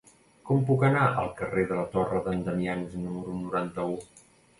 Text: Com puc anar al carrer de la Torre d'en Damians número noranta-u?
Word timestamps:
Com 0.49 0.61
puc 0.69 0.85
anar 0.87 1.03
al 1.23 1.27
carrer 1.41 1.65
de 1.71 1.77
la 1.79 1.83
Torre 1.91 2.21
d'en 2.29 2.41
Damians 2.47 2.97
número 3.03 3.37
noranta-u? 3.43 3.95